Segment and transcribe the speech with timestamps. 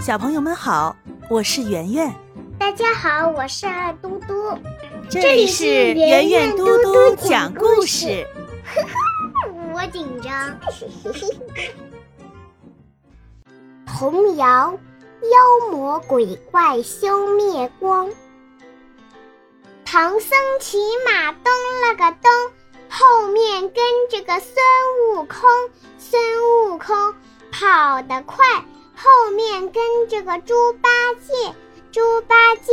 [0.00, 0.94] 小朋友们好，
[1.28, 2.14] 我是圆圆。
[2.56, 4.56] 大家好，我是二嘟嘟。
[5.10, 8.24] 这里是圆圆嘟嘟讲故事。
[9.74, 10.56] 我紧张。
[13.86, 14.78] 童谣：
[15.22, 18.08] 妖魔鬼怪消灭光。
[19.84, 21.52] 唐僧骑马咚
[21.82, 22.30] 了个咚，
[22.88, 23.74] 后面跟
[24.08, 24.54] 着个孙
[25.16, 25.50] 悟空。
[25.98, 26.22] 孙
[26.70, 27.12] 悟空
[27.50, 28.44] 跑得快。
[29.00, 29.37] 后面跟
[30.08, 30.88] 这个猪八
[31.20, 31.54] 戒，
[31.92, 32.72] 猪八戒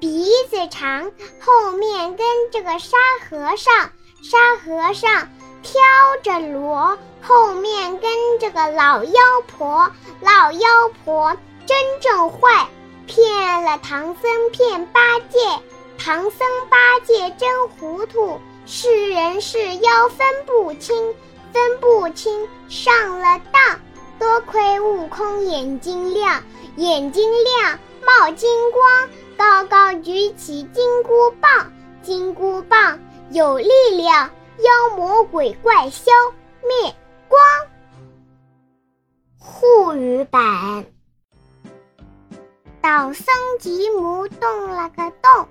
[0.00, 2.96] 鼻子长；后面跟着个沙
[3.28, 3.90] 和尚，
[4.22, 5.28] 沙和尚
[5.62, 5.80] 挑
[6.22, 9.90] 着箩；后面跟着个老妖婆，
[10.22, 12.66] 老妖婆真正坏，
[13.06, 15.38] 骗了唐僧骗八戒，
[15.98, 21.14] 唐僧八戒真糊涂，是人是妖分不清，
[21.52, 23.78] 分不清上了当。
[24.22, 26.44] 多亏悟空眼睛亮，
[26.76, 33.00] 眼睛亮冒金光，高高举起金箍棒，金箍棒
[33.32, 36.12] 有力量，妖魔鬼怪消
[36.62, 36.94] 灭
[37.26, 37.42] 光。
[39.40, 40.86] 沪语版：
[42.80, 45.48] 唐僧吉姆动了个洞，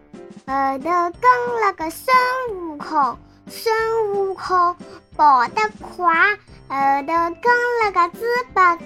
[0.47, 0.83] 后头
[1.19, 2.15] 跟了个孙
[2.53, 3.17] 悟空，
[3.49, 4.77] 孙悟空
[5.17, 6.39] 跑得快。
[6.71, 7.51] 后头跟
[7.83, 8.85] 了个猪八戒，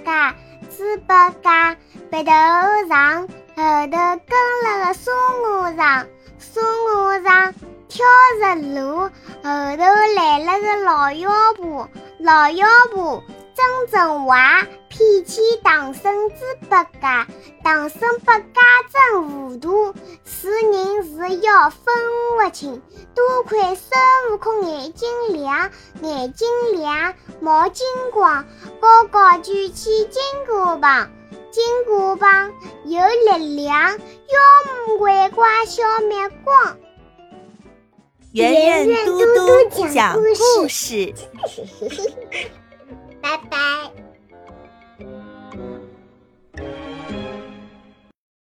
[0.76, 1.38] 猪八戒
[2.10, 2.32] 鼻头
[2.88, 6.06] 长；后头跟了个孙悟空，
[6.36, 7.54] 孙悟空
[7.86, 8.04] 挑
[8.40, 9.08] 着箩；
[9.40, 9.84] 后头
[10.16, 13.22] 来了个老妖婆，老妖婆
[13.66, 16.36] 真正坏，骗去唐僧猪
[16.68, 17.00] 八戒，
[17.64, 18.46] 唐僧八戒
[18.92, 19.92] 真糊涂，
[20.24, 21.92] 是人是妖分
[22.38, 22.80] 不清。
[23.12, 23.98] 多亏孙
[24.30, 28.44] 悟空眼睛亮，眼睛亮冒金光，
[28.80, 31.10] 高高举起金箍棒，
[31.50, 32.52] 金箍棒
[32.84, 33.00] 有
[33.36, 33.98] 力量，妖
[34.86, 36.76] 魔鬼怪消灭光。
[38.32, 41.12] 圆圆嘟嘟讲故事，
[43.26, 43.56] 拜拜。